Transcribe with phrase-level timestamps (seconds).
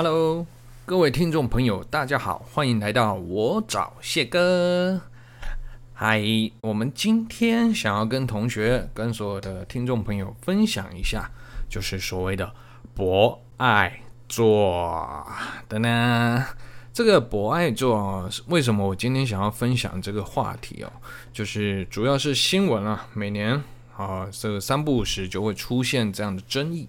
[0.00, 0.46] Hello，
[0.86, 5.00] 各位听众朋友，大家好，欢迎来到我找谢哥。
[5.92, 6.22] 嗨，
[6.60, 11.28] 我们今天想要跟同学、跟所有的听众朋友分享一下，
[11.68, 12.54] 就是所谓的
[12.94, 15.26] 博爱座
[15.68, 16.46] 的呢。
[16.92, 20.92] 这个博爱座，为什么我今天想要分享这个话题哦？
[21.32, 23.60] 就是主要是新闻啊，每年
[23.96, 26.88] 啊，这个三不五时就会出现这样的争议。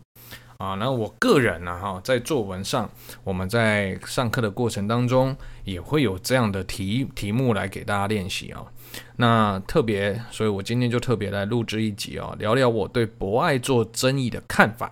[0.60, 2.90] 啊，那我个人呢，哈，在作文上，
[3.24, 8.66] 我们在上课的过程当中，也会有这样的题题目来给大家练习啊。
[9.16, 14.92] 那特别，所以我今天就特别来录制一集啊，聊聊我对博爱做争议的看法。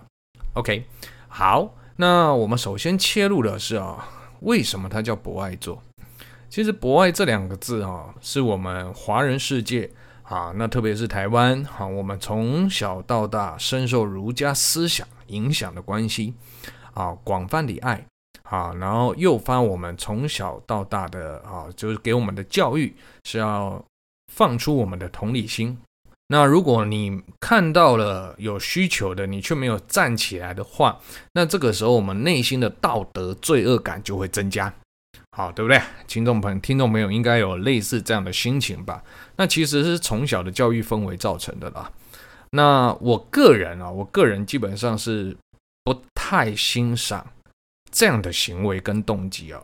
[0.54, 0.84] OK，
[1.28, 4.08] 好，那我们首先切入的是啊，
[4.40, 5.82] 为什么它叫博爱做？
[6.48, 9.90] 其实“博爱”这两个字啊，是我们华人世界
[10.28, 15.06] 啊，那特别是台湾啊，我们从小到大深受儒家思想。
[15.28, 16.32] 影响的关系
[16.94, 18.02] 啊，广泛的爱
[18.44, 23.84] 啊，然后诱发我们从小到大的啊，就是给我们的教育是要
[24.32, 25.76] 放出我们的同理心。
[26.28, 30.98] 那如果你看到了有需求的，你却没有站起来的话，
[31.34, 34.72] 那这个时候我们内心的道德罪恶感就会增加，
[35.32, 35.80] 好，对不对？
[36.06, 39.04] 听众朋友，听众朋友应该有类似这样的心情吧？
[39.36, 41.92] 那其实是从小的教育氛围造成的啦。
[42.50, 45.36] 那我个人啊，我个人基本上是
[45.84, 47.24] 不太欣赏
[47.92, 49.62] 这样的行为跟动机啊。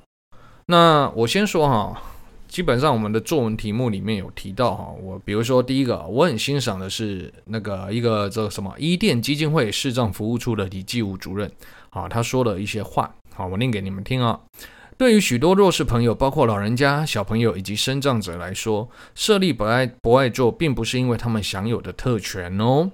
[0.67, 2.03] 那我先说哈，
[2.47, 11.51] 基本上我们的作文题目里面有提到哈，我比如说第一个，我很欣赏的是那个一个这个什么伊甸基金会市政服务处的李继武主任
[11.91, 14.39] 啊，他说了一些话，好，我念给你们听啊。
[14.97, 22.91] 对于许多弱势朋友，包括老人家、小朋友以及身障者来说，设立不爱不爱做，并不是因为他们享有的特权哦，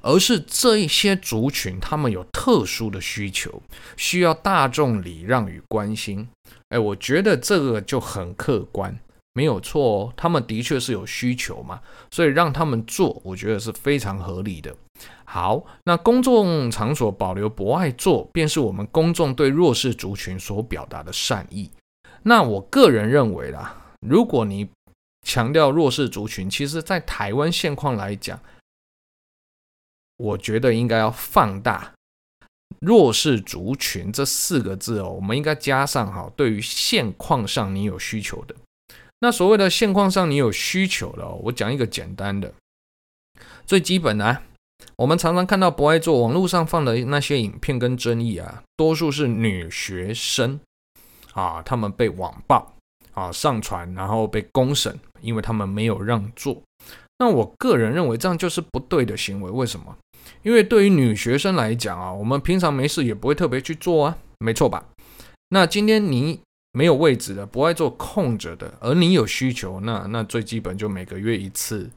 [0.00, 3.62] 而是这一些族群他们有特殊的需求，
[3.96, 6.26] 需要大众礼让与关心。
[6.70, 8.98] 哎，我觉得这个就很客观。
[9.34, 11.80] 没有错哦，他们的确是有需求嘛，
[12.10, 14.74] 所以让他们做，我觉得是非常合理的。
[15.24, 21.70] 好，那公众场所保留博爱座，便是我们公众对弱势族群所表达的善意。
[22.22, 24.70] 那我个人认为啦，如果你
[25.26, 28.40] 强调弱势族群，其实在台湾现况来讲，
[30.16, 31.92] 我觉得应该要放大
[32.80, 38.54] “弱势族群”这四个字哦，我们应该加上哈，对于现况上你有需求的。
[39.18, 42.54] 那所谓的现况上你有需求的，我讲一个简单的、
[43.66, 44.42] 最基本的啊，
[44.96, 50.60] 我们常常看到不爱做网络上放的那些影片跟争议啊，多数是女学生
[51.32, 52.74] 啊，他们被网暴
[53.12, 56.62] 啊上传，然后被公审，因为他们没有让座。
[57.18, 59.50] 那我个人认为这样就是不对的行为。
[59.50, 59.96] 为什么？
[60.42, 64.84] 因为对于女学生来讲啊，我们平常没事也不会特别去做啊，没错吧？
[65.50, 66.40] 那今天你。
[66.76, 71.88] 没有位置的，不爱座空着的，而你有需求，那那最基本就每个月一次，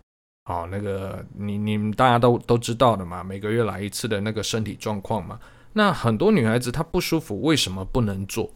[0.47, 5.37] 好，那个你你们大家都都知道的嘛，每个月来一次的那个身体状况嘛。
[5.73, 8.49] 那很多女孩子她不舒服，为什么不能做？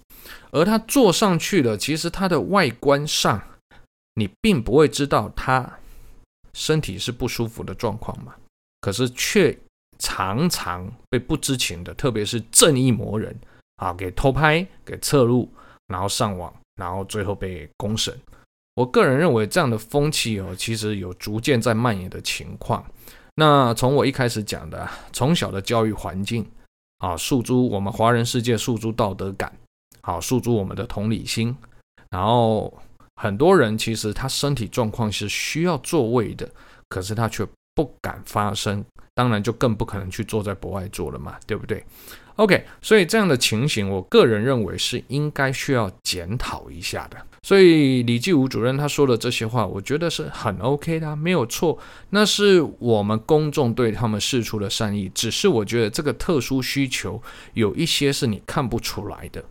[0.52, 3.44] 而她坐上去了，其实她的外观上，
[4.14, 5.70] 你并不会知道她
[6.54, 8.34] 身体是不舒服的状况嘛。
[8.80, 9.60] 可是却
[10.00, 13.38] 常常被不知情的，特别是正义魔人
[13.76, 15.52] 啊，给偷拍，给侧录。
[15.88, 18.18] 然后上网，然后最后被公审。
[18.76, 22.86] 我个人认为这样的风气哦，其实有逐渐在蔓延的情况。
[23.36, 26.50] 那从我一开始讲的，从小的教育环境
[27.00, 29.52] 啊，诉诸我们华人世界诉诸道德感，
[30.02, 31.56] 好诉诸我们的同理心。
[32.10, 32.74] 然后
[33.16, 36.50] 很多人其实他身体状况是需要座位的，
[36.90, 38.84] 可是他却不敢发声，
[39.14, 41.84] 当然就更不可能去坐在博爱座了嘛，对不对
[42.42, 47.18] ？OK，所以这样的情形，我个人认为是应该需要检讨一下的。
[47.44, 51.78] 所以李继武主任他说的这些话，我觉得是很 OK 的，没有错。
[52.10, 57.22] 那是我们公众对他们释出的善意，只是我觉得这个特殊需求
[57.54, 59.44] 有一些是你看不出来的。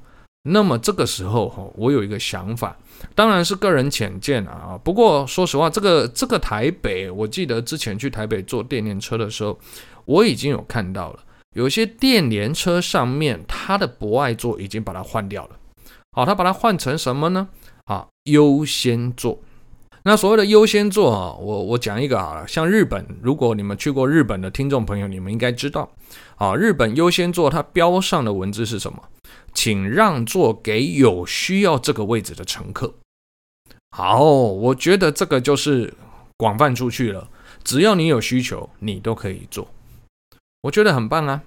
[0.42, 2.76] 那么这个时候哈，我有一个想法，
[3.14, 4.76] 当然是个人浅见啊。
[4.82, 9.56] 不过说实话，这个这个台北，我记得之前去台北坐电联车的时候，
[10.06, 11.20] 我已经有看到了。
[11.54, 15.56] 有些电联车上面，它的博爱座已经把它换掉了。
[16.12, 17.48] 好，它把它换成什么呢？
[17.86, 19.40] 啊，优先座。
[20.04, 25.90] 那所谓的优先座啊，我我讲一个啊，像日本，如果你们去过日本的听众朋友，你们应该知道，
[26.36, 29.02] 啊，日本优先座它标上的文字是什么？
[29.52, 32.94] 请让座给有需要这个位置的乘客。
[33.90, 35.92] 好，我觉得这个就是
[36.36, 37.28] 广泛出去了，
[37.62, 39.68] 只要你有需求，你都可以坐。
[40.62, 41.42] 我觉得很棒啊！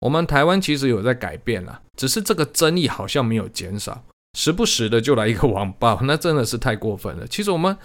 [0.00, 4.04] 我们台湾其实有在改变了，只是这个争议好像没有减少，
[4.38, 7.26] 时不时的就来一个网暴， 那真的是太过分了。
[7.26, 7.76] 其实我们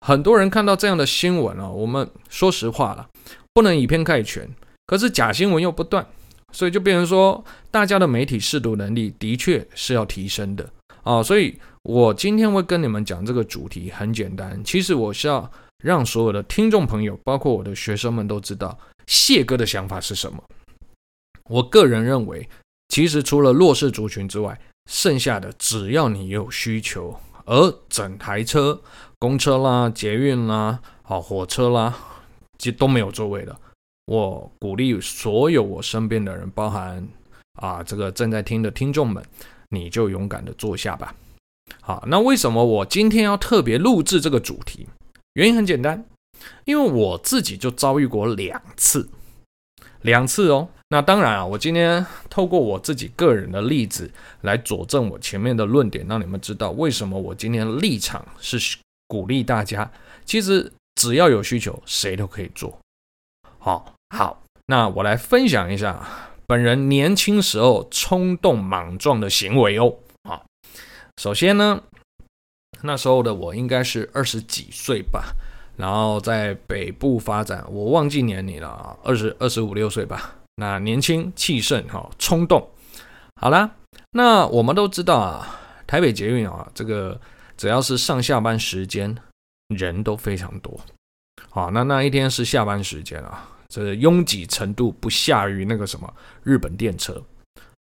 [0.00, 3.06] 很多人看到这样的新闻啊，我们说实话了，
[3.52, 4.48] 不能以偏概全，
[4.86, 6.06] 可是假新闻又不断，
[6.52, 10.68] 所以就变成说，大家的媒体识读能力的确是要提升的
[11.02, 11.22] 啊。
[11.22, 15.50] 所以我今天会跟你们讲这个主题很简单，其实我是要
[15.84, 18.78] 让所有的听众朋友，包括我的学生们都知道
[19.08, 20.40] 谢哥的想法是什么。
[21.48, 22.46] 我个人认为，
[22.88, 24.60] 其实除了弱势族群之外，
[24.90, 28.80] 剩下的只要你有需求，而整台车、
[29.18, 31.96] 公车啦、捷运啦、好火车啦，
[32.58, 33.58] 其实都没有座位的。
[34.04, 37.06] 我鼓励所有我身边的人，包含
[37.54, 39.24] 啊这个正在听的听众们，
[39.70, 41.14] 你就勇敢的坐下吧。
[41.80, 44.86] 好，那为什么我今天要特别录制这个主题？
[45.34, 46.04] 原因很简单，
[46.64, 49.08] 因为我自己就遭遇过两次，
[50.02, 50.68] 两次哦。
[50.90, 59.90] 那当然啊，我今天透过我自己个人的例子来佐证我前面的论点，让你们知道为什么我今天立场是鼓励大家。
[60.24, 62.78] 其实只要有需求，谁都可以做。
[63.58, 66.02] 好，好，那我来分享一下
[66.46, 69.94] 本人年轻时候冲动莽撞的行为哦。
[70.24, 70.46] 好，
[71.20, 71.82] 首先呢，
[72.82, 75.34] 那时候的我应该是二十几岁吧，
[75.78, 80.34] 然后在北部发展，我忘记年龄了啊，二十二十五六岁吧。
[80.56, 82.68] 那年轻气盛哈，冲动。
[83.40, 83.70] 好啦，
[84.10, 87.20] 那我们都知道啊，台北捷运啊，这个
[87.56, 89.16] 只要是上下班时间，
[89.68, 90.80] 人都非常多。
[91.48, 97.22] 好，那那一天是下班时间啊，这拥挤程度不下于那个什么日本电车。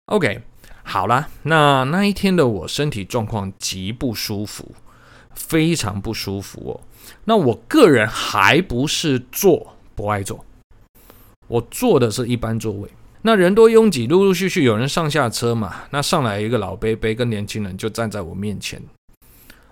[0.08, 0.42] OK，
[0.84, 4.76] 好啦，那那一天的我身体状况极不舒服，
[5.34, 6.76] 非常不舒服哦。
[7.26, 10.44] 那我个人还不是坐不爱坐。
[11.48, 12.90] 我坐的是一般座位，
[13.22, 15.84] 那人多拥挤，陆陆续续有人上下车嘛。
[15.92, 18.82] 那上来一个老伯伯跟年轻人就站在我面前。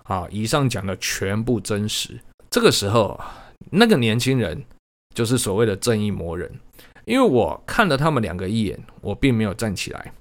[0.03, 2.19] 好，以上讲的全部真实。
[2.51, 3.19] 这个时候，
[3.71, 4.63] 那个年轻人
[5.15, 6.51] 就是所谓的正义魔人，
[7.05, 10.13] 因为我看了他们两个一眼，我并没有站起来。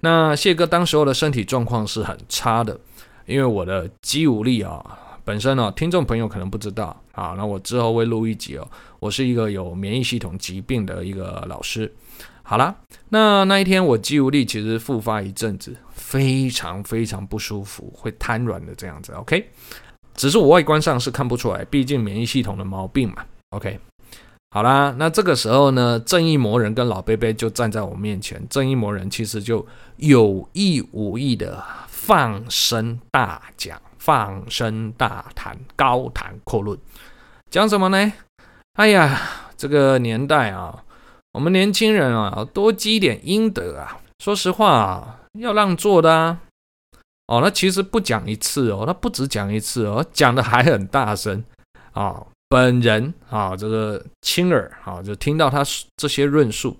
[0.00, 2.78] 那谢哥当时候的身体状况是很差的，
[3.24, 4.84] 因为我的肌无力啊。
[5.24, 8.68] 本身呢、哦，听众朋友可能不知道啊，那我之后会录一集哦。
[8.98, 11.92] 我是一个有免疫系统疾病的一个老师。
[12.42, 12.74] 好啦，
[13.10, 19.12] 那那一天我肌无力，其实复发一阵子，非常非常不舒服，会瘫软的这样子。
[19.12, 19.48] OK，
[20.14, 23.24] 只是我外观上是看不出来，毕竟免疫系统的毛病嘛。
[23.50, 23.78] OK，
[24.50, 29.64] 好啦，那这个时候呢，正义魔人跟老贝贝就站在我面前，正义魔人其实就
[29.98, 33.80] 有意无意的放声大讲。
[34.00, 36.76] 放声大谈，高谈阔论，
[37.50, 38.12] 讲什么呢？
[38.72, 39.20] 哎呀，
[39.58, 40.82] 这个年代啊，
[41.32, 44.00] 我们年轻人啊，多积点阴德啊。
[44.18, 46.40] 说实话啊，要让座的啊。
[47.26, 51.44] 哦，那其实不讲一次哦，那不止讲一次哦，讲的还很大声
[51.92, 52.26] 啊。
[52.48, 55.62] 本人啊，这个亲耳啊，就听到他
[55.96, 56.76] 这些论述。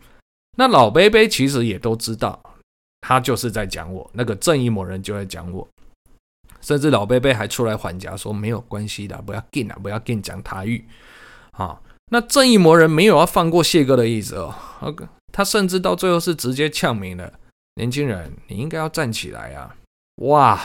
[0.57, 2.41] 那老伯伯其实也都知道，
[3.03, 5.69] 他就是在讲我，那个正义某人就在讲我。
[6.61, 10.87] 甚至老伯伯还出来还价说：“没有关系的，不要紧啊，不要紧，讲台语。”
[11.53, 14.55] 啊，那正义魔人没有要放过谢哥的意思哦。
[15.33, 17.33] 他甚至到最后是直接呛明了
[17.77, 19.77] ：“年轻人，你应该要站起来啊！”
[20.27, 20.61] 哇，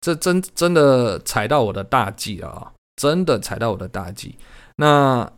[0.00, 2.72] 这真真的踩到我的大忌啊！
[2.96, 4.36] 真的踩到我的大忌。
[4.76, 5.30] 那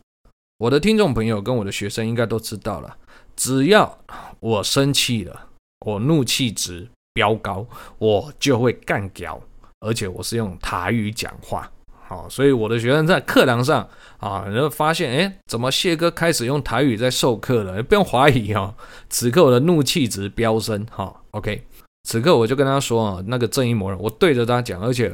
[0.58, 2.96] 我的听众朋友跟我的学生应该都知道了，
[3.34, 3.98] 只要
[4.38, 5.48] 我生气了，
[5.86, 6.88] 我怒气值。
[7.14, 7.66] 飙高，
[7.98, 9.40] 我就会干屌，
[9.80, 11.70] 而且我是用台语讲话，
[12.08, 13.86] 好，所以我的学生在课堂上
[14.18, 17.82] 啊，然后发现，哎，怎么谢哥开始用台语在授课了？
[17.82, 18.74] 不用怀疑哦，
[19.10, 21.62] 此刻我的怒气值飙升，哈，OK，
[22.04, 25.12] 此刻我就跟他说啊，那个正义魔人，我对着他讲，而且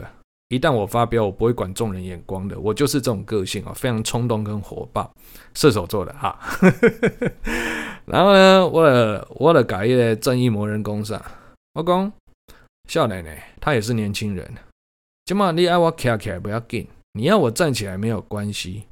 [0.51, 5.13] 一旦我发飙，我不会管众人眼光的，我就是这种个性啊，非常冲动跟火爆，
[5.55, 6.39] 射手座的哈，
[8.07, 11.21] 然后呢，我的我的改业正义魔人工上。
[11.79, 12.13] 我讲，
[12.89, 14.53] 少奶奶，他也是年轻人。
[15.27, 18.83] 今嘛你爱我站起来不要紧，你要我站起来没有关系。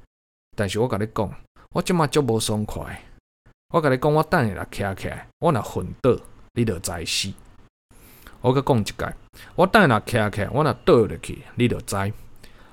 [0.54, 1.28] 但是我跟你讲，
[1.70, 3.02] 我今嘛足无爽快。
[3.74, 6.16] 我跟你讲，我等下来站起来，我若昏倒，
[6.54, 7.32] 你就知死。
[8.40, 8.94] 我搁讲一句，
[9.56, 11.96] 我等下来站起来，我若倒落去，你就知。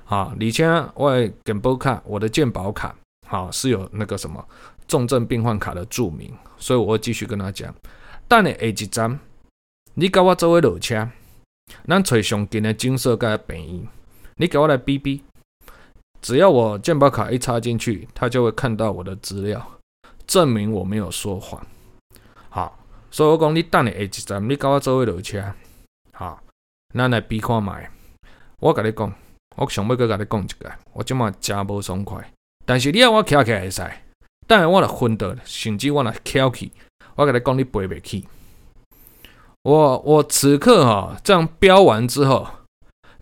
[0.04, 2.94] 好，而且我的健保卡，我的健保卡，
[3.26, 4.48] 好是有那个什么
[4.86, 7.74] 重症病患卡的注明，所以我会继续跟他讲，
[8.28, 9.18] 等下下一站。
[9.96, 11.08] 你跟我做伙落车，
[11.86, 13.88] 咱找上近的诊所甲病院。
[14.34, 15.22] 你给我来比比，
[16.20, 19.64] 只要我健保卡一插进去，他就会看到我的资料，
[20.26, 21.64] 证明我没有说谎。
[22.50, 22.76] 好
[23.08, 25.40] 所以我讲你等下下一站，你跟我做伙落车，
[26.10, 26.42] 好，
[26.92, 27.88] 咱来比看卖。
[28.58, 29.14] 我甲你讲，
[29.54, 32.28] 我想要搁甲你讲一个，我即马真无爽快。
[32.66, 33.88] 但是你要我徛起来会使，
[34.48, 36.72] 等下我若昏倒，甚至我若翘起，
[37.14, 38.26] 我甲你讲，你飞袂起。
[39.64, 42.46] 我我此刻哈这样飙完之后，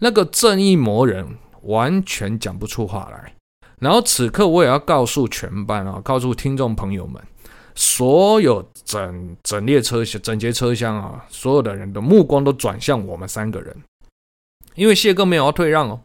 [0.01, 3.35] 那个正义魔人完全讲不出话来。
[3.79, 7.23] 然后此刻我也要告诉全班啊，告诉听众朋友们，
[7.77, 13.77] 所有整整列车、整节车厢啊，所有的人的目光都转向我们三个人，
[14.75, 16.01] 因为谢哥没有要退让哦，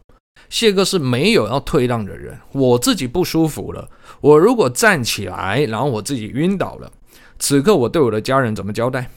[0.48, 2.38] 谢哥是没有要退让的人。
[2.52, 3.88] 我自己不舒服了，
[4.20, 6.92] 我如果站起来，然后我自己晕倒了，
[7.40, 9.10] 此刻我对我的家人怎么交代？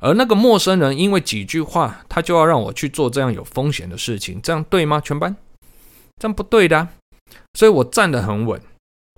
[0.00, 5.00] 而那个陌生人因为几句话，他就要让我去做这样有风险的事情，这样对吗？
[5.00, 5.36] 全班，
[6.16, 6.88] 这样不对的。
[7.54, 8.60] 所以我站得很稳，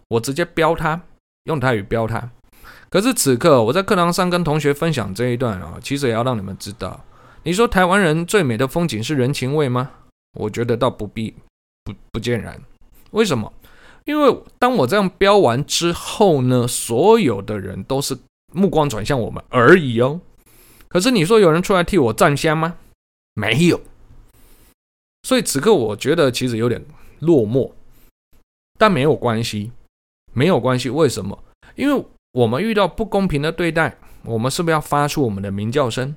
[0.08, 1.00] 我直接飙他，
[1.44, 2.30] 用台语飙他。
[2.88, 7.04] 可是此刻我在课堂上跟同学分享这一段啊，其实也要让你们知道，
[7.44, 9.90] 你说台湾人最美的风景是人情味吗？
[10.38, 11.34] 我觉得倒不必，
[11.84, 12.60] 不不尽然。
[13.12, 13.52] 为什么？
[14.06, 18.16] 因为当我这样飙完之后呢，所有的人都是
[18.52, 20.20] 目光转向我们而已哦。
[20.90, 22.76] 可是你说有人出来替我站香吗？
[23.34, 23.80] 没有。
[25.22, 26.84] 所以此刻我觉得其实有点
[27.20, 27.72] 落寞，
[28.76, 29.70] 但没有关系，
[30.32, 30.90] 没有关系。
[30.90, 31.42] 为什么？
[31.76, 36.16] 因为我们遇到不公平的对待，我们是不是要发出我们的鸣叫声？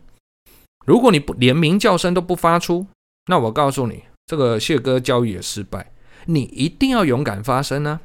[0.85, 2.87] 如果你不连鸣叫声都不发出，
[3.27, 5.91] 那我告诉你，这个谢哥教育也失败。
[6.25, 8.01] 你一定要勇敢发声呢。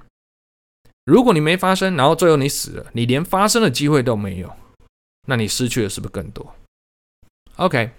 [1.07, 4.53] 如果你没发声，然后最后你死了，你连发声的机会都没有。
[5.27, 6.55] 那你失去的是不是更多
[7.59, 7.91] ？OK，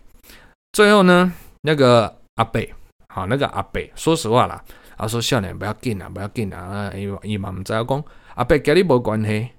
[0.72, 2.62] 最后呢，那个阿伯，
[3.10, 4.64] 好，那个阿伯，说实话啦，
[4.98, 8.04] 他说少年不要紧啊，不要紧啊，因为伊嘛唔知我讲，
[8.36, 9.50] 阿伯跟你无关系，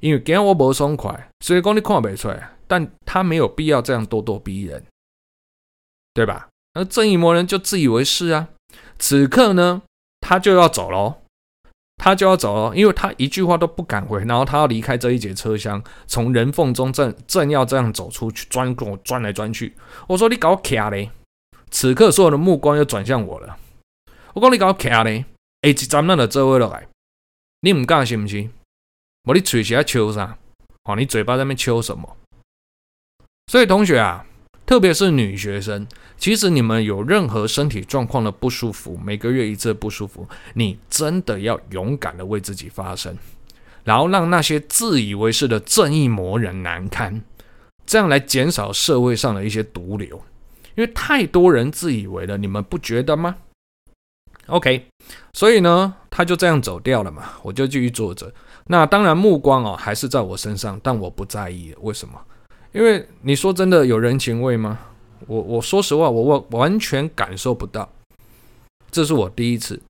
[0.00, 4.84] 因为今我无爽快，所以讲你看不出来，但他没有必要这样咄咄逼人，
[6.14, 6.48] 对吧？
[6.74, 8.48] 那正义魔人就自以为是啊，
[8.98, 9.82] 此刻呢，
[10.20, 11.22] 他就要走喽。
[11.96, 19.74] 他就要走了，因为他一句话都不敢回，然后他要离开这一节车厢，从人缝中正正要这样走出去，钻跟我钻来钻去。
[20.08, 21.10] 我说你搞卡嘞！
[21.70, 23.56] 此刻所有的目光又转向我了。
[24.34, 25.24] 我讲你搞卡嘞！
[25.62, 26.86] 哎，一站那的座位落来，
[27.60, 28.48] 你唔敢是不是？
[29.28, 30.36] 我你嘴是在抽啥？
[30.84, 32.16] 哦，你嘴巴在那边抽什么？
[33.46, 34.26] 所以同学啊。
[34.66, 35.86] 特别是女学生，
[36.24, 43.14] 其实你们有任何身体状况的不舒服，每个月一次不舒服，你真的要勇敢的为自己发声，
[43.84, 47.20] 然后让那些自以为是的正义魔人难堪，
[47.84, 50.18] 这样来减少社会上的一些毒瘤，
[50.76, 53.36] 因为太多人自以为了，你们不觉得吗
[54.46, 54.86] ？OK，
[55.34, 58.32] 所以呢，他就这样走掉了嘛，我就继续坐着。
[58.68, 62.18] 那当然目光哦还是在我身上，但我不在意，为什么？
[62.72, 64.78] 因为你说真的有人情味吗？
[65.26, 67.88] 我我说实话，我我完全感受不到。
[68.90, 69.80] 这是我第一次，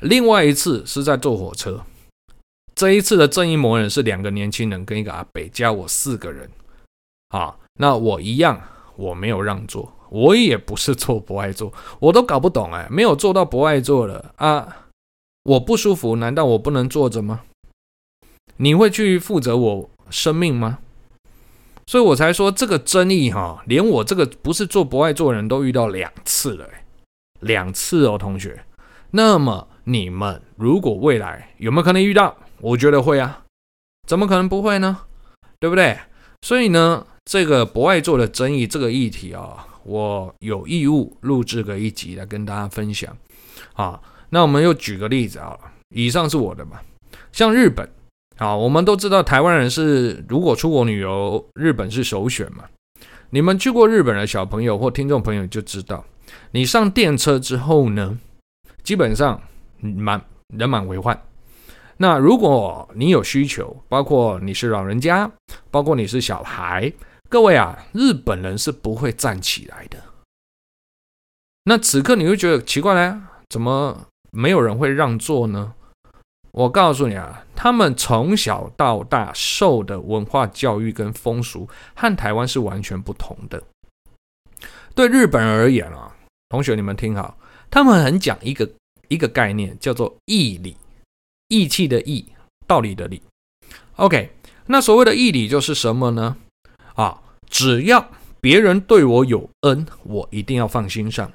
[0.00, 1.82] 另外一次是在坐火车。
[2.74, 6.50] 这一次的正义魔人是两个年轻人跟一个阿北加我四个人。
[7.28, 8.60] 啊，那我一样，
[8.96, 14.86] 我没有让座，我也不是坐不爱坐，我都搞不懂哎，没有坐到不爱坐了啊，
[15.44, 17.42] 我不舒服，难道我不能坐着吗？
[18.56, 20.78] 你会去负责我生命吗？
[21.86, 26.66] 所以我才说这个争议哈，连我这个不是做博爱做人都遇到两次了，
[27.40, 28.64] 两次哦，同学。
[29.10, 32.36] 那么你们如果未来有没有可能遇到？
[32.60, 33.42] 我觉得会啊，
[34.06, 35.00] 怎么可能不会呢？
[35.58, 35.98] 对不对？
[36.42, 43.14] 所以呢，这个博爱做的争议这个议题啊，我有义务录制个一集来跟大家分享。
[43.74, 45.58] 啊，那我们又举个例子啊，
[45.90, 46.80] 以上是我的嘛，
[47.32, 47.88] 像日本。
[48.36, 52.64] 好，我们都知道台湾人是如果出国旅游，日本是首选嘛。
[53.30, 56.04] 你们去过日本的小朋友或听众朋友就知道，
[56.50, 58.18] 你上电车之后呢，
[58.82, 59.40] 基本上
[59.80, 61.18] 满人满为患。
[61.98, 65.30] 那如果你有需求，包括你是老人家，
[65.70, 66.92] 包括你是小孩，
[67.28, 69.98] 各位啊，日本人是不会站起来的。
[71.64, 73.28] 那此刻你会觉得奇怪呢？
[73.48, 75.74] 怎么没有人会让座呢？
[76.52, 83.62] 我告诉你啊，他们从小到大受的文化教育跟风俗和台湾是完全不同的。
[84.94, 86.14] 对日本人而言啊，
[86.50, 87.38] 同学你们听好，
[87.70, 88.70] 他们很讲一个
[89.08, 90.76] 一个概念，叫做义理，
[91.48, 92.26] 义气的义，
[92.66, 93.22] 道理的理。
[93.96, 94.32] OK，
[94.66, 96.36] 那所谓的义理就是什么呢？
[96.94, 98.10] 啊，只要
[98.42, 101.32] 别人对我有恩，我一定要放心上。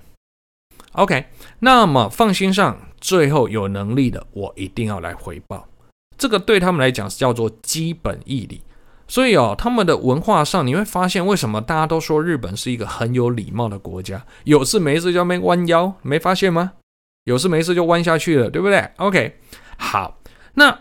[0.92, 1.26] OK，
[1.60, 2.80] 那么放心上。
[3.00, 5.68] 最后有能力的，我一定要来回报。
[6.18, 8.62] 这个对他们来讲是叫做基本义理。
[9.10, 14.26] 所以哦，他们的文化上你会发现，为什么大家都说日本是一个很有礼貌的国家？
[14.44, 16.74] 有事没事就没弯腰，没发现吗？
[17.24, 19.38] 有事没事就弯下去了，对不对？OK，
[19.78, 20.20] 好，
[20.56, 20.78] 那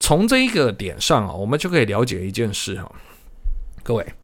[0.00, 2.90] 从这一个点上啊，我们就可以了解一件事哈，
[3.82, 4.14] 各位，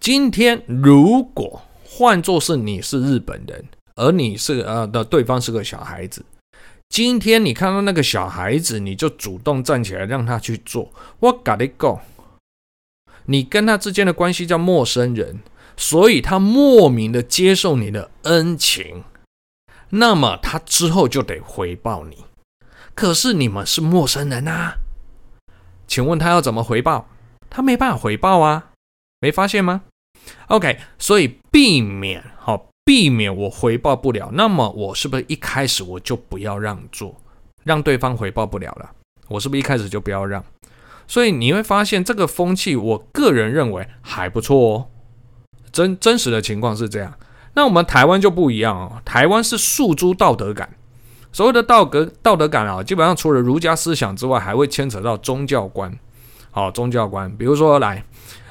[0.00, 3.64] 今天如果换作是你是日本人，
[3.96, 6.24] 而你是呃的对方是个小孩子。
[6.88, 10.90] 今天你看到那个小孩子，你就主动站起来让他去做。
[11.20, 12.00] 我跟你讲，
[13.26, 15.40] 你跟他之间的关系叫陌生人，
[15.76, 19.04] 所以他莫名的接受你的恩情，
[19.90, 22.24] 那么他之后就得回报你。
[22.94, 24.78] 可是你们是陌生人啊，
[25.86, 27.08] 请问他要怎么回报？
[27.50, 28.70] 他没办法回报啊，
[29.20, 29.82] 没发现吗
[30.48, 32.24] ？OK，所以避免。
[32.86, 37.16] 避免我回报不了，那么我是不是一开始我就不要让座，
[37.64, 38.88] 让对方回报不了了？
[39.26, 40.44] 我是不是一开始就不要让？
[41.08, 44.86] 所以你会发现这个风气，我个人认为还不错哦。
[45.72, 47.12] 真真实的情况是这样。
[47.54, 50.70] 那我们台湾就不一样哦，台湾是诉诸道德感。
[51.32, 55.92] 所谓的道德道德感啊，基本上除了儒家思想之外，还会牵扯到宗教观。
[56.52, 58.04] 好，宗教观，比如说来，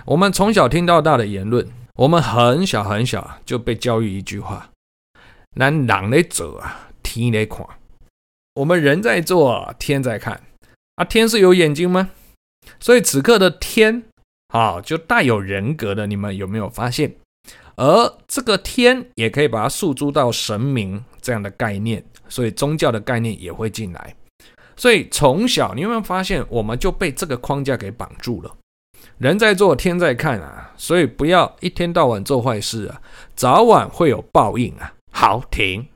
[0.06, 1.66] 我们从小听到大的言论。
[1.96, 4.70] 我们很小很小就被教育一句话
[5.58, 7.66] ：“咱人在做啊，天在看。”
[8.56, 10.44] 我们人在做，天在看。
[10.96, 12.10] 啊，天是有眼睛吗？
[12.80, 14.04] 所以此刻的天
[14.50, 16.08] 啊，就带有人格的。
[16.08, 17.16] 你们有没有发现？
[17.76, 24.16] 而这个天也可以把它诉诸到神明这样的概念，所以宗教的概念也会进来。
[24.78, 28.56] 所以从小你有没有发现，我们就被这个框架给绑住了？
[29.18, 33.02] 人在做，天在看啊，所以不要一天到晚做坏事啊，
[33.34, 34.94] 早晚会有报应啊。
[35.12, 35.88] 好，停。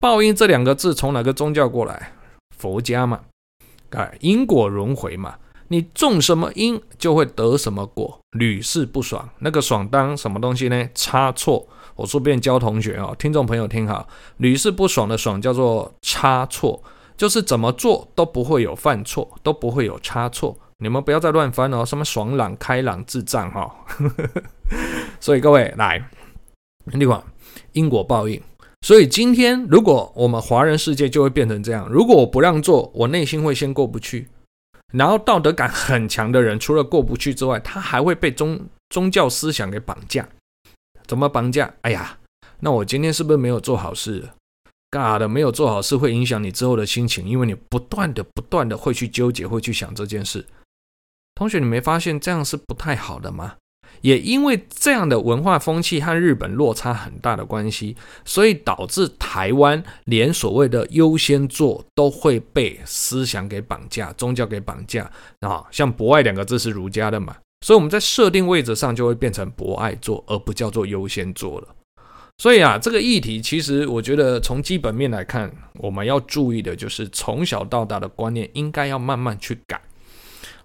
[0.00, 2.12] 报应这两个字从哪个宗教过来？
[2.56, 3.20] 佛家嘛，
[3.90, 5.36] 哎，因果轮回嘛，
[5.68, 9.28] 你种什么因就会得什么果，屡试不爽。
[9.40, 10.88] 那个爽当什么东西呢？
[10.94, 11.68] 差错。
[11.96, 16.82] 我顺便教同学哦，听众朋友听好，屡试不爽的爽叫做差错，
[17.18, 20.56] 就是怎么做都不会有犯错，都不会有差错。
[20.78, 23.74] 你们不要再乱翻哦，什么爽朗、开朗、智障哈。
[25.18, 26.10] 所以各位来，
[26.86, 27.22] 另外
[27.72, 28.40] 因果报应。
[28.82, 34.28] 所以今天如果我们华人世界就会变成这样：如果我不让座，我内心会先过不去。
[34.92, 38.60] 然后道德感很强的人，除了过不去之外，他还会被宗
[38.90, 40.28] 宗教思想给绑架。
[41.06, 41.72] 怎么绑架？
[41.80, 42.18] 哎呀，
[42.60, 44.28] 那我今天是不是没有做好事？
[44.90, 50.46] 尬的没有做好事，会影响你之后的心情，因为你不断的、不断的会去纠结，会去想这件事。
[51.36, 53.54] 同学，你没发现这样是不太好的吗？
[54.00, 65.64] 也因为这样的文化风气和日本落差很大的关系，所以导致台湾连所谓的优先座都会被思想给绑架，宗教给绑架啊。
[65.70, 71.68] 像博爱两个字是儒家的嘛，所以我们在设定位置上就会变成博爱座，而不叫做优先座了。
[72.38, 79.80] 所以啊，这个议题其实我觉得从基本面来看，我们要注意的就是从小到大的观念应该要慢慢去改。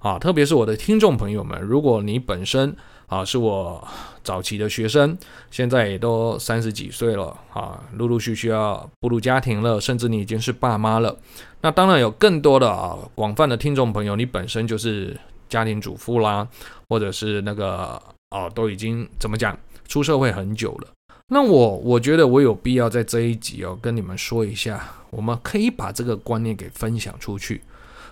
[0.01, 3.87] 啊，特别是我的听众朋友们，如果你本身啊是我
[4.23, 5.15] 早期的学生，
[5.51, 11.15] 现在也都三十几岁了啊，陆陆续续要步入家庭了，甚至你已经是爸妈了，
[11.61, 15.15] 那当然有更多的啊广泛的听众朋友，你本身就是
[15.47, 16.47] 家庭主妇啦，
[16.89, 19.55] 或者是那个、啊、都已经怎么讲
[19.87, 20.87] 出社会很久了，
[21.27, 27.61] 那我我觉得我有必要在这一集哦跟你们说一下，我们可以把这个观念给分享出去，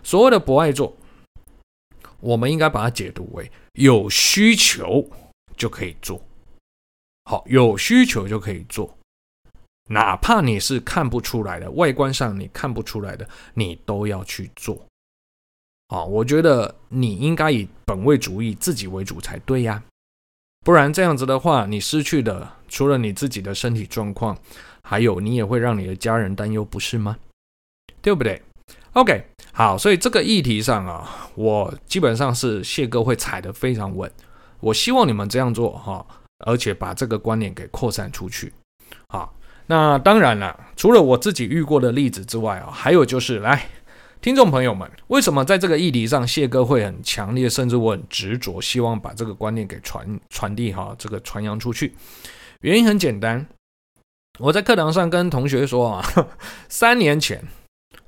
[0.03, 0.95] 所谓的不爱做。
[2.19, 5.09] 我们应该把它解读为有需求
[5.55, 6.21] 就可以做，
[7.25, 8.97] 好，有需求就可以做，
[9.89, 14.85] 哪怕你是看不出来的，外观上你看不出来的，你都要去做。
[15.87, 19.83] 好，我觉得你应该以本位主义自己为主才对呀，
[20.65, 24.37] 不然这样子的话，你失去的除了你自己的身体状况，
[24.83, 27.17] 还有你也会让你的家人担忧，不是吗？
[28.01, 28.41] 对不对
[28.93, 34.09] ？OK，好，所以这个议题上啊，我基本上是谢哥会踩得非常稳。
[34.61, 36.05] 我希望你们这样做哈，
[36.45, 38.53] 而且把这个观念给扩散出去。
[39.07, 39.33] 好，
[39.67, 43.67] 那当然了，除了我自己遇过的例子之外啊，还有就是来，
[44.21, 51.95] 听众朋友们，为什么在这个议题上谢哥会很强烈，甚至我很执着，希望把这个观念给传传递哈，这个传扬出去？
[52.61, 53.45] 原因很简单，
[54.39, 56.05] 我在课堂上跟同学说啊，
[56.69, 57.43] 三年前。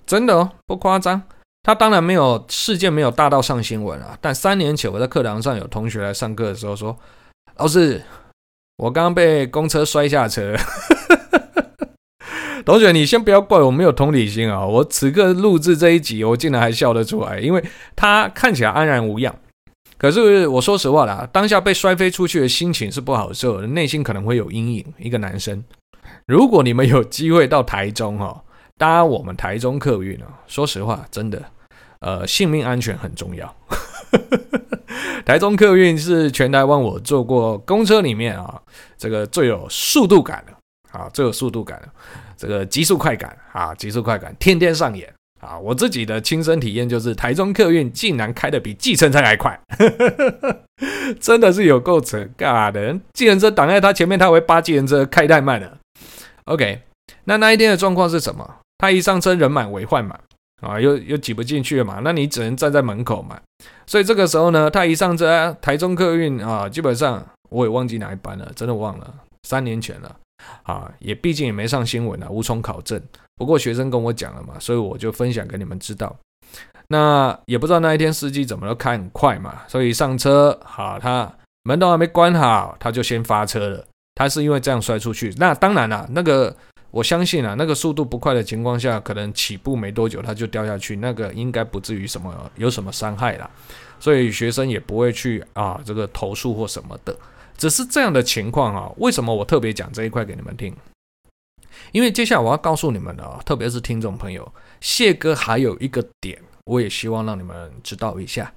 [0.06, 1.22] 真的哦，不夸张。
[1.64, 4.18] 他当然没有事件没有大到上新闻啊。
[4.20, 6.98] 但三年前我在课堂上有同学来上课的时候说
[7.58, 8.02] ：“老师，
[8.78, 10.56] 我刚刚被公车摔下车。
[12.66, 14.64] ”同学，你先不要怪我没有同理心啊！
[14.64, 17.64] 我此刻录制这一集，我竟然还笑得出来，因为
[17.96, 19.36] 他看起来安然无恙。
[19.98, 24.94] 可是我说实话啦，当下被摔飞出去的心情是不好受的，内心可能会有阴影。
[25.00, 25.64] 一个男生，
[26.28, 28.44] 如果你们有机会到台中哈，
[28.82, 31.40] 搭我们台中客运啊，说实话，真的，
[32.00, 33.56] 呃，性命安全很重要。
[35.24, 38.60] 台中客运是全台湾我坐过公车里面啊，
[38.98, 41.90] 这个最有速度感的啊，最有速度感的，
[42.36, 45.08] 这个极速快感啊，极速快感，天天上演。
[45.42, 49.60] 啊，我自己的亲身体验就是台中客运竟然开得比计程车还快，
[51.22, 53.00] 真的是有够扯尬的。
[53.14, 55.78] 计程车挡在他前面，他会扒计程车开太慢了。
[56.46, 56.82] OK，
[57.26, 58.56] 那那一天的状况是什么？
[58.82, 60.18] 他一上车人满为患嘛，
[60.62, 63.40] 啊，又又挤不进去了嘛，那你只能站在门口嘛。
[63.86, 69.14] 所以这个时候呢，他一上车，台中客运啊，基本上我也忘记哪一班了，真的忘了，
[69.44, 70.16] 三年前了。
[70.64, 73.00] 啊，也毕竟也没上新闻啊，无从考证。
[73.36, 76.16] 不过学生跟我讲了嘛，所以我就分享给你们知道。
[76.88, 81.32] 那也不知道那一天司机怎么都开很快嘛，所以上车，好，他
[81.64, 83.86] 门都还没关好，他就先发车了。
[84.16, 85.32] 他是因为这样摔出去。
[85.38, 86.56] 那当然了，那个
[86.92, 93.50] 我相信啊，那个速度不快的情况下，可能起步没多久它就掉下去，那个应该不至于什么有什么伤害啦。
[94.00, 97.16] 所以学生也不会去啊这个投诉或什么的。
[97.58, 100.76] 只是这样的情况啊，为什么我特别讲这一块给你们听？
[101.92, 104.52] 因为接下来我要告诉你们的啊，特别是听众朋友，
[104.82, 108.52] 谢哥还有一个点，我也希望让你们知道一下，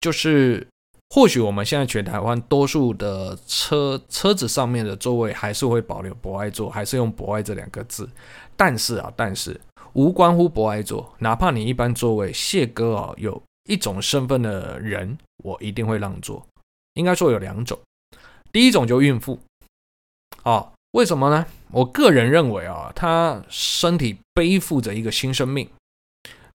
[0.00, 0.66] 就是
[1.14, 8.08] 或许我们现在全台湾多数的车车子上面的座位还是会保留博爱座，还是用博爱这两个字，
[8.56, 9.60] 但是啊，但是
[9.92, 16.42] 无关乎博爱座，哪怕你一般座位，谢哥啊有一种身份的人，我一定会让座，
[16.94, 17.78] 应该说有两种。
[18.50, 19.38] 第一种就孕妇，
[20.44, 21.44] 啊，为什么呢？
[21.72, 25.68] 我个人认为啊，她身体背负着一个新生命。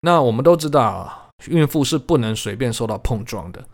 [0.00, 3.64] 那我们都知道啊，孕妇是不能随便受到碰撞的，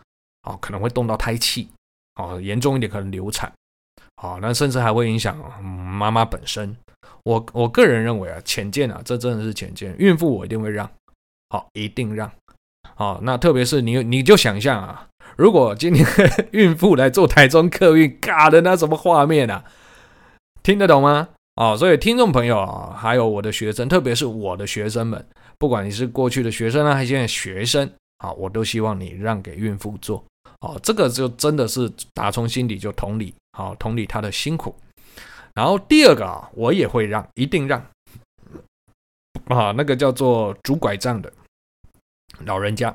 [0.45, 1.67] 哦，可能会动到胎气，
[2.15, 3.51] 哦，严重一点可能流产，
[4.21, 6.75] 哦，那甚至还会影响妈妈本身。
[7.23, 10.89] 我我个人认为啊，浅见啊，这真的是浅见，孕妇我一定会让，
[11.49, 12.31] 好，一定让，
[12.95, 15.07] 好，那特别是你，你就想象啊。
[15.35, 16.05] 如果今天
[16.53, 19.65] 孕妇来做台中客运，嘎的那什么画面啊？
[20.61, 21.29] 听得懂吗？
[21.55, 25.25] 哦，所以听众朋友啊，还有我的学生，特别是我的学生们，
[25.57, 30.23] 不管你是过去的学生啊，还是现在学生，啊，我都希望你让给孕妇做。
[30.61, 34.75] 哦，这个就真的是打从心底就同理，好，同理他的辛苦。
[35.53, 37.79] 然后第二个啊，我也会让，一定让。
[39.47, 41.31] 啊，那个叫做拄拐杖的
[42.45, 42.89] 老人家。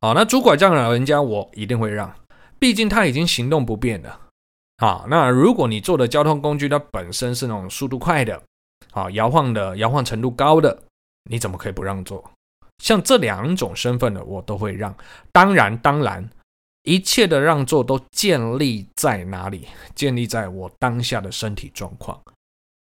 [0.00, 2.14] 啊，那拄拐杖老人家我一定会让，
[2.58, 4.20] 毕竟他已经行动不便了。
[4.76, 8.40] 啊，那如果你坐的交通工具它本身是那种速度快的，
[8.92, 10.82] 啊，摇晃的摇晃程度高的，
[11.30, 12.24] 你怎么可以不让座？
[12.78, 14.92] 像这两种身份的我都会让。
[15.30, 16.28] 当然，当然，
[16.84, 19.68] 一切的让座都建立在哪里？
[19.94, 22.20] 建立在我当下的身体状况。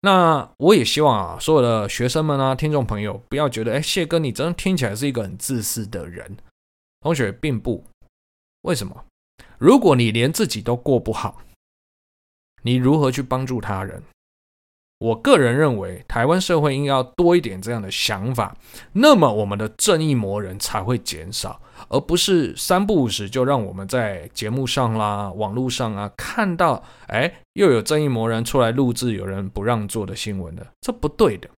[0.02, 6.38] 那我也希望啊，所有的学生们啊，听众朋友不要觉得，哎，谢哥你真的听起来是一个很自私的人。
[7.02, 7.84] 同学并不，
[8.62, 9.06] 为什么？
[9.58, 11.42] 如果你连自己都过不好，
[12.62, 14.02] 你如何去帮助他人？
[15.00, 18.56] 我个人认为，台湾社会应该要多一点这样的想法，
[18.94, 31.50] 那么我们的正义魔人才会减少，而不是三不五时就让我们在节目上啦、网络上啊看到，哎，又有正义魔人出来录制有人不让座的新闻的，这不对的。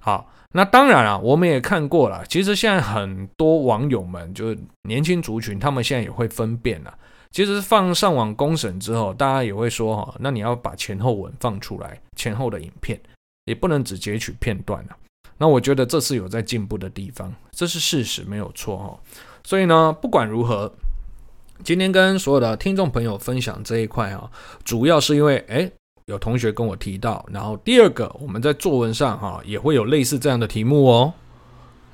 [0.00, 0.32] 好。
[0.54, 2.22] 那当然了，我们也看过了。
[2.26, 6.92] 其实现在很多网友们，就是年轻族群，他们现在也会分辨了。
[7.32, 13.00] 其实放上网公审之后，大家也会说哈，那你要把前后文放出来，前后的影片
[13.46, 14.96] 也不能只截取片段了。
[15.38, 19.00] 那我觉得这是有在进步的地方，这是事实，没有错哈。
[19.42, 20.72] 所以呢，不管如何，
[21.64, 24.30] 今天跟所有的听众朋友分享这一块啊，
[24.62, 25.72] 主要是因为哎。
[26.06, 31.14] 有同学跟我提到，然后第二个，我们在作文上哈也会有类似这样的题目哦，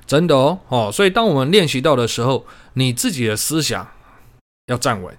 [0.07, 3.87] 真的哦，哦，所以当我们练习到的时候，你自己的思想
[4.65, 5.15] 要站稳，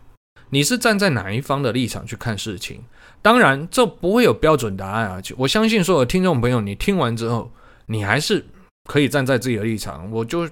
[0.50, 2.82] 你是站在哪一方的立场去看事情？
[3.22, 5.22] 当然，这不会有标准答案啊。
[5.36, 7.50] 我相信所有听众朋友，你听完之后，
[7.86, 8.44] 你还是
[8.84, 10.10] 可以站在自己的立场。
[10.10, 10.48] 我就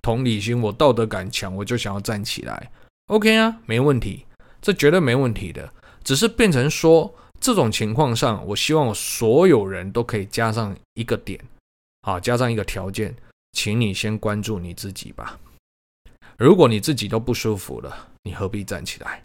[0.00, 2.70] 同理心，我道德感强，我就想要站起来。
[3.08, 4.24] OK 啊，没问题，
[4.60, 7.14] 这绝对没问题的，只是变成说。
[7.44, 11.40] 这种情况上，我希望所有人都可以加上一个点，
[12.02, 13.12] 好，加上一个条件，
[13.50, 15.36] 请你先关注你自己吧。
[16.38, 19.24] 如果你自己都不舒服了，你何必站起来？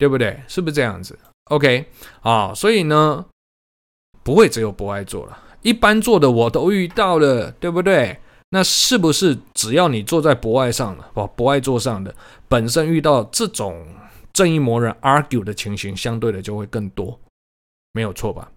[0.00, 0.40] 对不对？
[0.48, 1.16] 是不是这样子
[1.50, 1.84] ？OK，
[2.22, 3.22] 啊，所以呢，
[4.22, 8.18] 不会只有博爱座了，一般座的我都遇到了，对不对？
[8.48, 12.14] 那是不是只要你坐在博爱上了，哦，博爱座上的
[12.48, 13.86] 本身遇到这种
[14.32, 17.20] 正义魔人 argue 的情形，相对的就会更多，
[17.92, 18.50] 没有错吧？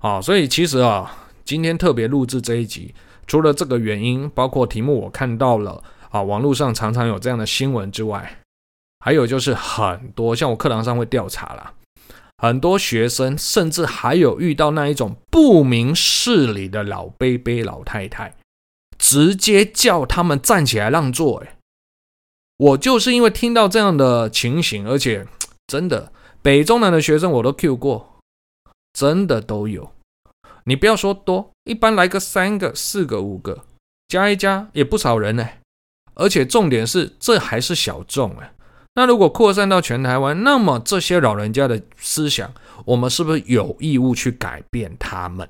[0.00, 2.92] 啊，所以其实啊，今天特别录制这一集，
[3.28, 8.39] 除了这个原因，包括题目我看到了啊，网络上常常有这样的新闻之外，
[9.00, 11.74] 还有就是很多像我课堂上会调查啦。
[12.38, 18.34] 很多学生甚至还有遇到那一种不明事理的老伯伯、老太太，
[18.96, 21.42] 直接叫他们站起来让座。
[21.44, 21.58] 哎，
[22.56, 25.26] 我就是因为听到这样的情形，而且
[25.66, 28.16] 真的北中南的学生我都 Q 过，
[28.94, 29.92] 真的都有。
[30.64, 33.64] 你不要说多，一般来个三个、四个、五个，
[34.08, 35.46] 加一加也不少人呢。
[36.14, 38.52] 而且重点是，这还是小众哎。
[38.94, 42.52] 那如果扩散到全台湾，那么这些老人家的思想，
[42.84, 45.48] 我们是不是有义务去改变他们？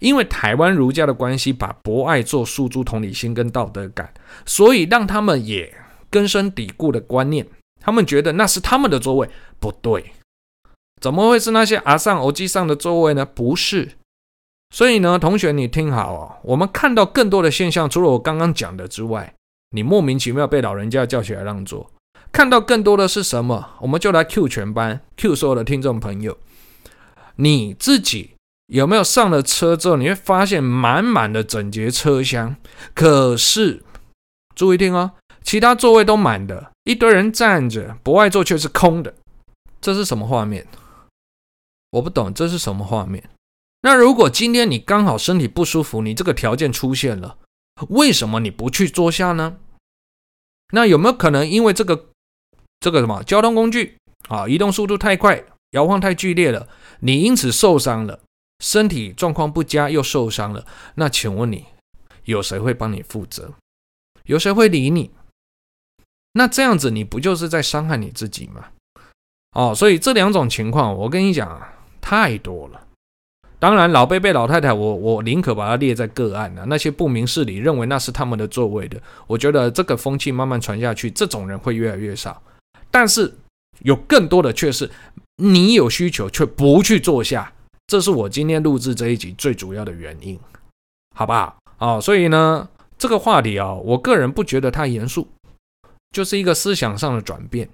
[0.00, 4.12] 因为台湾儒家的关系，把博爱做诉诸同理心跟道德感，
[4.44, 5.72] 所以让他们也
[6.10, 7.46] 根深蒂固的观念，
[7.80, 10.12] 他们觉得那是他们的座位，不对，
[11.00, 13.24] 怎么会是那些阿桑、欧基桑的座位呢？
[13.24, 13.92] 不是。
[14.74, 19.32] 所以呢，同学你听好哦，我们看到更多的现象，除了我刚刚讲的之外，
[19.70, 21.88] 你莫名其妙被老人家叫起来让座。
[22.34, 23.76] 看到更多的是什么？
[23.78, 26.36] 我们就来 Q 全班，Q 所有的听众朋友，
[27.36, 28.32] 你自己
[28.66, 32.56] 有没有上了车之后，你会发现满满的整洁车厢，
[32.92, 33.84] 可是
[34.56, 35.12] 注意听哦，
[35.44, 39.14] 其他座位都满的，一堆人站着，博爱座却是空的，
[39.80, 40.66] 这是什么画面？
[41.92, 43.22] 我不懂，这是什么画面？
[43.82, 47.36] 那如果今天你刚好身体不舒服，你这个条件出现了，
[47.90, 49.58] 为什么你不去坐下呢？
[50.72, 52.06] 那有没有可能因为这个？
[52.80, 53.96] 这个什么交通工具
[54.28, 56.68] 啊，移动速度太快，摇晃太剧烈了，
[57.00, 58.20] 你因此受伤了，
[58.62, 61.64] 身体状况不佳又受伤了，那请问你
[62.24, 63.52] 有谁会帮你负责？
[64.24, 65.10] 有谁会理你？
[66.32, 68.66] 那这样子你不就是在伤害你自己吗？
[69.54, 71.62] 哦，所以这两种情况，我跟你讲，
[72.00, 72.80] 太多了。
[73.60, 76.66] 当然，老贝贝、老太太，我我宁可把它列在个案了。
[76.66, 82.42] 那些不明事理，认为那是他们的座位的，我觉得这个风气慢慢传下去，这种人会越来越少。
[82.94, 83.34] 但是
[83.80, 84.88] 有更多的却是
[85.42, 87.52] 你有需求却不去坐下，
[87.88, 90.38] 这是我今天录制这一集最主要的原因，
[91.16, 91.56] 好吧？
[91.78, 95.26] 啊，所以呢，这个话题啊，我个人不觉得太严肃，
[96.12, 97.68] 就是一个思想上的转变，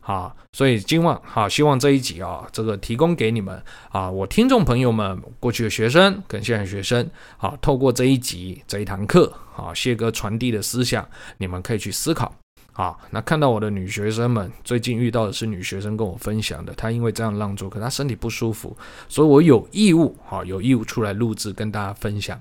[0.00, 12.34] 好，所以今晚好，希望这一集啊，这个提供给你们啊，我听众朋友们，过去的学生跟现在学生，好，透过这一集这一堂课，好，谢哥传递的思想，你们可以去思考。
[12.76, 18.76] 好，那看到我的女学生们，最近遇到的是女学生跟我分享的，她因为这样让座，可她身体不舒服，
[19.08, 22.38] 所以我有义务，好，有义务出来录制跟大家分享。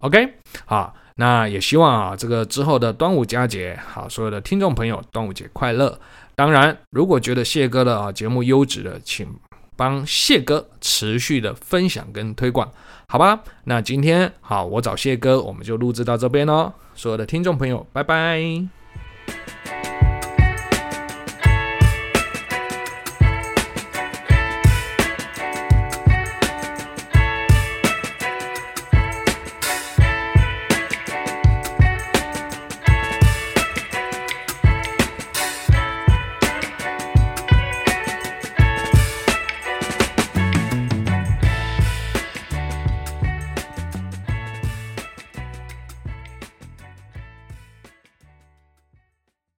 [0.00, 5.96] OK，好，那也希望啊，这个之后的端午佳节，好，所有的听众朋友，端午节快乐。
[6.34, 9.28] 当然，如果觉得谢哥的啊节目优质的，请
[9.76, 12.68] 帮谢哥持续的分享跟推广，
[13.08, 13.40] 好吧？
[13.64, 16.72] 那今天好，我找谢哥，我们就录制到这边喽。
[16.94, 18.77] 所有的听众朋友，拜拜。